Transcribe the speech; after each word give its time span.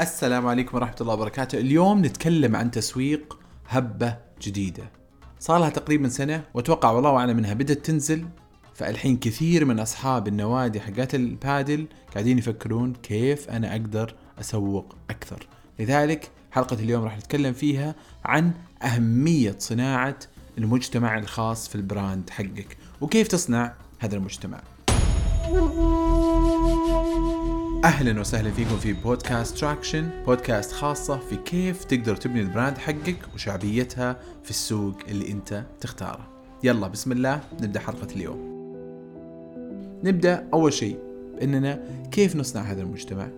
السلام 0.00 0.46
عليكم 0.46 0.76
ورحمة 0.76 0.96
الله 1.00 1.14
وبركاته. 1.14 1.58
اليوم 1.58 2.04
نتكلم 2.04 2.56
عن 2.56 2.70
تسويق 2.70 3.38
هبة 3.68 4.16
جديدة. 4.42 4.90
صار 5.40 5.58
لها 5.58 5.68
تقريبا 5.68 6.08
سنة 6.08 6.44
وأتوقع 6.54 6.90
والله 6.90 7.16
أعلم 7.16 7.38
إنها 7.38 7.54
بدأت 7.54 7.86
تنزل. 7.86 8.26
فالحين 8.74 9.16
كثير 9.16 9.64
من 9.64 9.80
أصحاب 9.80 10.28
النوادي 10.28 10.80
حقات 10.80 11.14
البادل 11.14 11.86
قاعدين 12.12 12.38
يفكرون 12.38 12.92
كيف 12.92 13.50
أنا 13.50 13.72
أقدر 13.72 14.14
أسوق 14.40 14.94
أكثر. 15.10 15.46
لذلك 15.78 16.30
حلقة 16.50 16.74
اليوم 16.74 17.04
راح 17.04 17.18
نتكلم 17.18 17.52
فيها 17.52 17.94
عن 18.24 18.52
أهمية 18.82 19.56
صناعة 19.58 20.18
المجتمع 20.58 21.18
الخاص 21.18 21.68
في 21.68 21.74
البراند 21.74 22.30
حقك 22.30 22.76
وكيف 23.00 23.28
تصنع 23.28 23.74
هذا 23.98 24.16
المجتمع. 24.16 24.62
أهلا 27.86 28.20
وسهلا 28.20 28.50
فيكم 28.50 28.76
في 28.76 28.92
بودكاست 28.92 29.58
Traction 29.58 30.10
بودكاست 30.26 30.72
خاصة 30.72 31.18
في 31.18 31.36
كيف 31.36 31.84
تقدر 31.84 32.16
تبني 32.16 32.40
ال 32.40 32.46
brand 32.46 32.78
حقك 32.78 33.16
وشعبيتها 33.34 34.20
في 34.44 34.50
السوق 34.50 34.94
اللي 35.08 35.32
أنت 35.32 35.64
تختاره. 35.80 36.28
يلا 36.64 36.88
بسم 36.88 37.12
الله 37.12 37.40
نبدأ 37.62 37.80
حلقة 37.80 38.08
اليوم. 38.16 38.38
نبدأ 40.04 40.48
أول 40.54 40.72
شيء 40.72 40.98
بإننا 41.36 41.82
كيف 42.10 42.36
نصنع 42.36 42.62
هذا 42.62 42.82
المجتمع؟ 42.82 43.28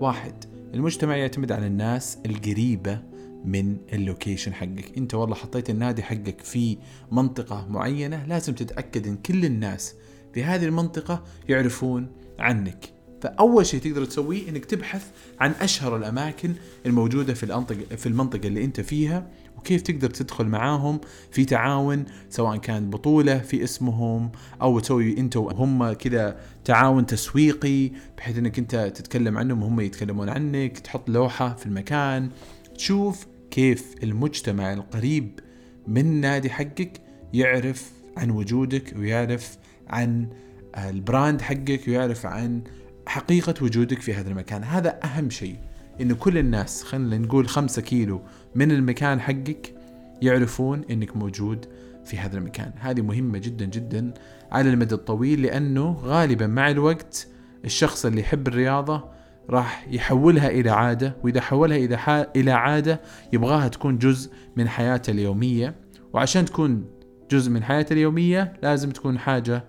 واحد 0.00 0.44
المجتمع 0.74 1.16
يعتمد 1.16 1.52
على 1.52 1.66
الناس 1.66 2.18
القريبة 2.26 3.02
من 3.44 3.76
ال 3.92 3.99
location 3.99 4.54
حقك. 4.54 4.98
أنت 4.98 5.14
والله 5.14 5.34
حطيت 5.34 5.70
النادي 5.70 6.02
حقك 6.02 6.40
في 6.40 6.78
منطقة 7.10 7.66
معينة 7.68 8.26
لازم 8.26 8.54
تتأكد 8.54 9.06
إن 9.06 9.16
كل 9.16 9.44
الناس 9.44 9.94
في 10.34 10.44
هذه 10.44 10.64
المنطقة 10.64 11.22
يعرفون 11.48 12.06
عنك. 12.38 12.91
فأول 13.22 13.66
شيء 13.66 13.80
تقدر 13.80 14.04
تسويه 14.04 14.48
إنك 14.48 14.64
تبحث 14.64 15.06
عن 15.40 15.50
أشهر 15.60 15.96
الأماكن 15.96 16.54
الموجودة 16.86 17.34
في 17.34 17.42
المنطقة 17.42 17.96
في 17.96 18.06
المنطقة 18.06 18.46
اللي 18.46 18.64
أنت 18.64 18.80
فيها 18.80 19.26
وكيف 19.58 19.82
تقدر 19.82 20.10
تدخل 20.10 20.44
معاهم 20.44 21.00
في 21.30 21.44
تعاون 21.44 22.04
سواء 22.30 22.56
كان 22.56 22.90
بطولة 22.90 23.38
في 23.38 23.64
اسمهم 23.64 24.32
أو 24.62 24.78
تسوي 24.78 25.18
أنت 25.18 25.36
وهم 25.36 25.92
كذا 25.92 26.36
تعاون 26.64 27.06
تسويقي 27.06 27.90
بحيث 28.16 28.38
إنك 28.38 28.58
أنت 28.58 28.92
تتكلم 28.94 29.38
عنهم 29.38 29.62
وهم 29.62 29.80
يتكلمون 29.80 30.28
عنك 30.28 30.78
تحط 30.78 31.10
لوحة 31.10 31.54
في 31.54 31.66
المكان 31.66 32.30
تشوف 32.74 33.26
كيف 33.50 33.94
المجتمع 34.02 34.72
القريب 34.72 35.40
من 35.88 36.00
النادي 36.00 36.50
حقك 36.50 37.00
يعرف 37.32 37.92
عن 38.16 38.30
وجودك 38.30 38.94
ويعرف 38.98 39.58
عن 39.88 40.28
البراند 40.76 41.40
حقك 41.40 41.80
ويعرف 41.88 42.26
عن 42.26 42.62
حقيقة 43.06 43.54
وجودك 43.62 44.00
في 44.00 44.14
هذا 44.14 44.30
المكان. 44.30 44.64
هذا 44.64 45.00
أهم 45.04 45.30
شيء 45.30 45.56
إنه 46.00 46.14
كل 46.14 46.38
الناس 46.38 46.82
خلينا 46.82 47.18
نقول 47.18 47.48
خمسة 47.48 47.82
كيلو 47.82 48.22
من 48.54 48.70
المكان 48.70 49.20
حقك 49.20 49.74
يعرفون 50.22 50.82
إنك 50.90 51.16
موجود 51.16 51.66
في 52.04 52.18
هذا 52.18 52.38
المكان. 52.38 52.72
هذه 52.78 53.00
مهمة 53.00 53.38
جدا 53.38 53.64
جدا 53.64 54.14
على 54.52 54.70
المدى 54.70 54.94
الطويل 54.94 55.42
لأنه 55.42 55.92
غالبا 56.02 56.46
مع 56.46 56.70
الوقت 56.70 57.28
الشخص 57.64 58.06
اللي 58.06 58.20
يحب 58.20 58.48
الرياضة 58.48 59.04
راح 59.50 59.86
يحولها 59.90 60.48
إلى 60.48 60.70
عادة 60.70 61.16
وإذا 61.22 61.40
حولها 61.40 61.76
إلى 61.76 62.26
إلى 62.36 62.50
عادة 62.50 63.00
يبغاها 63.32 63.68
تكون 63.68 63.98
جزء 63.98 64.32
من 64.56 64.68
حياته 64.68 65.10
اليومية. 65.10 65.74
وعشان 66.12 66.44
تكون 66.44 66.84
جزء 67.30 67.50
من 67.50 67.62
حياته 67.64 67.92
اليومية 67.92 68.52
لازم 68.62 68.90
تكون 68.90 69.18
حاجة 69.18 69.64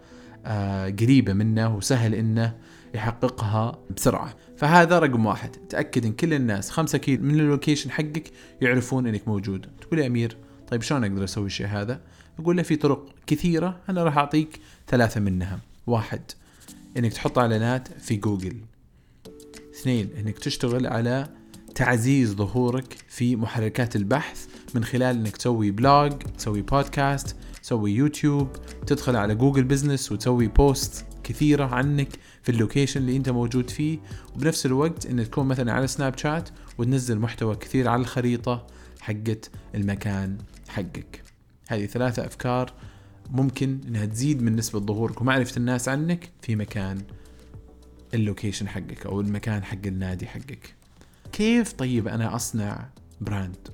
آه 0.46 0.90
قريبة 0.90 1.34
منه 1.34 1.76
وسهل 1.76 2.16
إنه 2.16 2.56
يحققها 2.94 3.80
بسرعة. 3.96 4.36
فهذا 4.58 5.00
رقم 5.00 5.26
واحد. 5.26 5.50
تأكد 5.70 6.06
إن 6.06 6.14
كل 6.14 6.34
الناس 6.34 6.70
خمسة 6.70 6.98
كيلو 6.98 7.24
من 7.24 7.40
اللوكيشن 7.40 7.92
حقك 7.92 8.32
يعرفون 8.62 9.08
إنك 9.08 9.28
موجود. 9.28 9.66
تقول 9.82 10.00
يا 10.00 10.08
أمير 10.08 10.38
طيب 10.68 10.82
شلون 10.82 11.04
أقدر 11.04 11.24
أسوي 11.24 11.46
الشيء 11.46 11.68
هذا؟ 11.68 12.02
أقول 12.40 12.58
له 12.58 12.64
في 12.64 12.76
طرق 12.76 13.06
كثيرة 13.28 13.80
أنا 13.90 14.04
راح 14.04 14.18
أعطيك 14.18 14.60
ثلاثة 14.88 15.20
منها. 15.20 15.60
واحد 15.88 16.22
إنك 16.98 17.14
تحط 17.14 17.40
إعلانات 17.40 17.88
في 17.88 18.16
جوجل. 18.16 18.56
اثنين 19.76 20.10
إنك 20.20 20.40
تشتغل 20.40 20.88
على 20.88 21.30
تعزيز 21.76 22.34
ظهورك 22.34 22.98
في 23.08 23.36
محركات 23.36 23.96
البحث 23.96 24.48
من 24.76 24.84
خلال 24.84 25.16
إنك 25.16 25.38
تسوي 25.38 25.72
blog 25.72 26.12
تسوي 26.12 26.62
بودكاست 26.62 27.36
تسوي 27.64 27.92
يوتيوب 27.92 28.48
تدخل 28.88 29.16
على 29.16 29.36
Google 29.36 29.64
Business 29.64 30.12
وتسوي 30.12 30.48
post 30.48 31.06
كثيرة 31.24 31.66
عنك 31.66 32.10
في 32.44 32.50
ال 32.50 32.56
location 32.56 33.02
اللي 33.02 33.18
أنت 33.18 33.30
موجود 33.30 33.70
فيه. 33.70 34.00
وبنفس 34.36 34.66
الوقت 34.66 35.06
إن 35.06 35.24
تكون 35.24 35.48
مثلا 35.48 35.74
على 35.74 35.88
سناب 35.88 36.18
شات 36.18 36.50
وتنزل 36.78 37.20
محتوى 37.20 37.56
كثير 37.56 37.88
على 37.88 38.02
الخريطة 38.02 38.68
حقت 39.02 39.52
المكان 39.76 40.38
حقك. 40.70 41.24
هذه 41.68 41.86
ثلاثة 41.86 42.26
أفكار 42.26 42.74
ممكن 43.30 43.80
إنها 43.88 44.06
تزيد 44.06 44.42
من 44.42 44.56
نسبة 44.56 44.80
ظهورك 44.80 45.22
ومعرفة 45.22 45.58
الناس 45.58 45.90
عنك 45.90 46.30
في 46.42 46.56
مكان 46.56 47.02
ال 48.14 48.20
location 48.20 48.68
حقك 48.68 49.06
أو 49.06 49.22
المكان 49.22 49.64
حق 49.64 49.86
النادي 49.86 50.28
حقك. 50.28 50.76
كيف 51.32 51.74
طيب 51.74 52.08
أنا 52.08 52.36
أصنع 52.36 52.90
brand؟ 53.22 53.68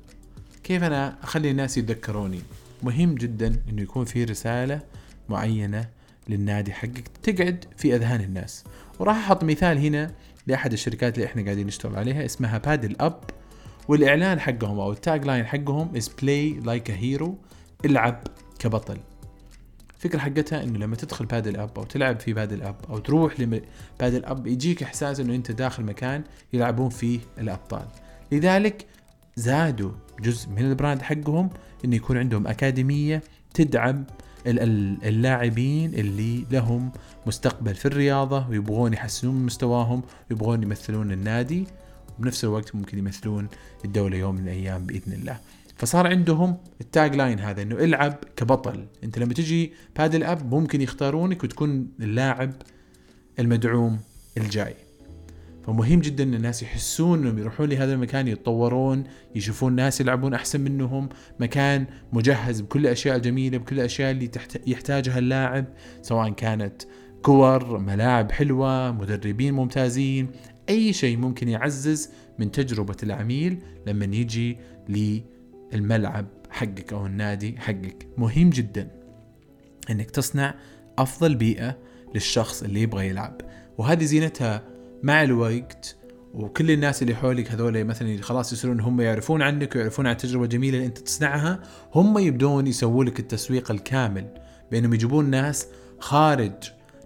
كيف 0.64 0.84
أنا 0.84 1.24
أخلي 1.24 1.52
الناس 1.52 1.78
يتذكروني؟ 1.78 2.42
مهم 2.84 3.16
جدا 3.16 3.62
إنه 3.70 3.82
يكون 3.82 4.06
في 4.06 4.24
رسالة 4.24 4.82
معينة 5.30 5.90
للنادي 6.30 6.74
حقك 6.74 7.08
تقعد 7.24 7.66
في 7.78 7.96
أذهان 7.96 8.22
الناس. 8.22 8.64
وراح 9.00 9.18
أحط 9.18 9.44
مثال 9.44 9.78
هنا 9.78 10.12
لأحد 10.48 10.74
الشركات 10.74 11.16
اللي 11.16 11.26
إحنا 11.26 11.44
قاعدين 11.44 11.68
نشتغل 11.68 11.96
عليها 11.96 12.26
اسمها 12.26 12.58
Padel 12.58 12.96
Up 13.00 13.20
والإعلان 13.88 14.40
حقهم 14.40 14.80
أو 14.80 14.92
ال 14.92 15.26
tagline 15.26 15.46
حقهم 15.46 15.96
is 15.96 16.10
play 16.22 16.50
like 16.54 16.92
a 16.92 16.96
hero 16.96 17.38
العب 17.86 18.24
كبطل. 18.60 18.98
الفكرة 19.96 20.20
حقتها 20.20 20.64
إنه 20.64 20.80
لما 20.80 20.96
تدخل 20.96 21.26
Padel 21.26 21.58
Up 21.58 21.70
أو 21.78 21.84
تلعب 21.84 22.20
في 22.20 22.34
Padel 22.34 22.62
Up 22.62 22.76
أو 22.90 22.98
تروح 22.98 23.40
ل 23.40 23.54
Padel 23.54 24.26
Up 24.26 24.48
يجيك 24.48 24.84
إحساس 24.84 25.20
إنه 25.20 25.36
أنت 25.36 25.52
داخل 25.52 25.84
مكان 25.84 26.24
يلعبون 26.54 26.90
فيه 26.90 27.20
الأبطال. 27.38 27.86
لذلك 28.32 28.86
زادوا 29.36 29.92
جزء 30.22 30.50
من 30.50 30.66
ال 30.66 30.72
brand 30.72 31.02
حقهم 31.02 31.50
إنه 31.86 31.96
يكون 31.96 32.18
عندهم 32.18 32.48
أكاديمية 32.48 33.24
تدعم 33.54 34.06
اللاعبين 34.50 35.94
اللي 35.94 36.46
لهم 36.52 36.92
مستقبل 37.28 37.76
في 37.76 37.86
الرياضة 37.86 38.50
ويبغون 38.50 38.94
يحسنون 38.94 39.36
من 39.36 39.46
مستواهم 39.46 40.02
ويبغون 40.30 40.64
يمثلون 40.64 41.12
النادي 41.12 41.68
وبنفس 42.20 42.44
الوقت 42.44 42.76
ممكن 42.76 42.98
يمثلون 42.98 43.48
الدولة 43.86 44.18
يوم 44.18 44.36
من 44.36 44.44
الأيام 44.44 44.86
بإذن 44.86 45.14
الله. 45.14 45.40
فصار 45.78 46.08
عندهم 46.08 46.58
ال 46.82 47.16
tagline 47.16 47.40
هذا 47.40 47.62
إنه 47.62 47.76
العب 47.76 48.16
كبطل. 48.36 48.86
أنت 49.04 49.20
لما 49.20 49.34
تجي 49.34 49.74
Padel 49.98 50.24
Up 50.24 50.54
ممكن 50.54 50.82
يختارونك 50.82 51.44
وتكون 51.44 51.88
اللاعب 52.00 52.54
المدعوم 53.40 54.00
الجاي. 54.38 54.76
فمهم 55.70 56.00
جدا 56.00 56.24
إن 56.24 56.34
الناس 56.34 56.64
يحسون 56.64 57.20
إنهم 57.20 57.38
يروحون 57.38 57.70
لهذا 57.70 57.94
المكان 57.94 58.28
يتطورون 58.28 59.04
يشوفون 59.36 59.76
ناس 59.76 60.02
يلعبون 60.02 60.34
أحسن 60.34 60.62
منهم 60.62 61.10
مكان 61.40 61.86
مجهز 62.14 62.62
بكل 62.62 62.80
الأشياء 62.80 63.16
الجميلة 63.16 63.58
بكل 63.58 63.80
الأشياء 63.80 64.12
اللي 64.12 64.32
يحتاجها 64.68 65.20
اللاعب 65.20 65.66
سواء 66.02 66.30
كانت 66.30 66.82
كور 67.22 67.78
ملاعب 67.78 68.32
حلوة 68.32 68.92
مدربين 68.92 69.54
ممتازين 69.54 70.32
أي 70.70 70.94
شيء 70.94 71.18
ممكن 71.18 71.50
يعزز 71.50 72.10
من 72.40 72.52
تجربة 72.52 72.98
العميل 73.04 73.60
لما 73.88 74.06
يجي 74.06 74.58
للملعب 74.90 76.26
حقك 76.50 76.94
أو 76.94 77.06
النادي 77.06 77.58
حقك. 77.58 78.08
مهم 78.18 78.50
جدا 78.50 78.92
إنك 79.90 80.12
تصنع 80.12 80.56
أفضل 80.98 81.36
بيئة 81.36 81.78
للشخص 82.16 82.64
اللي 82.64 82.82
يبغى 82.82 83.08
يلعب. 83.08 83.42
وهذه 83.78 84.04
زينتها 84.04 84.69
مع 85.04 85.24
الوقت 85.24 85.96
وكل 86.34 86.72
الناس 86.72 87.02
اللي 87.02 87.16
حولك 87.16 87.52
هذول 87.52 87.84
مثلا 87.84 88.22
خلاص 88.22 88.54
يصيرون 88.54 88.80
هم 88.80 89.02
يعرفون 89.02 89.42
عنك 89.42 89.76
ويعرفون 89.76 90.08
عن 90.08 90.12
التجربة 90.12 90.44
الجميلة 90.44 90.78
اللي 90.78 90.88
أنت 90.88 90.98
تصنعها 90.98 91.60
هم 91.96 92.18
يبدون 92.18 92.68
يسوون 92.68 93.08
لك 93.08 93.20
التسويق 93.20 93.72
الكامل. 93.72 94.28
بانهم 94.72 94.94
يجيبون 94.94 95.30
ناس 95.30 95.68
خارج 96.00 96.54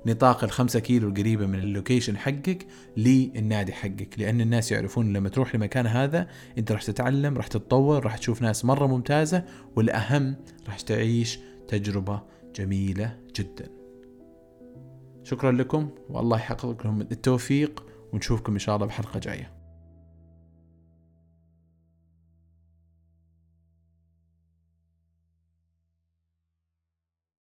نطاق 0.05 0.43
الخمسة 0.43 0.79
كيلو 0.79 1.07
القريبة 1.07 1.45
من 1.45 1.59
اللوكيشن 1.59 2.17
حقك 2.17 2.67
للنادي 2.97 3.73
حقك. 3.73 4.15
لأن 4.17 4.41
الناس 4.41 4.71
يعرفون 4.71 5.13
لما 5.13 5.29
تروح 5.29 5.55
لمكان 5.55 5.87
هذا 5.87 6.27
أنت 6.57 6.71
راح 6.71 6.83
تتعلم 6.83 7.37
راح 7.37 7.47
تتطور 7.47 8.03
راح 8.03 8.17
تشوف 8.17 8.41
ناس 8.41 8.65
مرة 8.65 8.87
ممتازة 8.87 9.43
والأهم 9.75 10.35
راح 10.67 10.79
تعيش 10.79 11.39
تجربة 11.67 12.21
جميلة 12.55 13.17
جداً. 13.35 13.82
شكرا 15.23 15.51
لكم 15.51 15.89
والله 16.09 16.37
يحقق 16.37 16.69
لكم 16.69 17.01
التوفيق 17.01 17.83
ونشوفكم 18.13 18.53
إن 18.53 18.59
شاء 18.59 18.75
الله 18.75 18.87
بحلقة 18.87 19.19
جاية. 19.19 19.62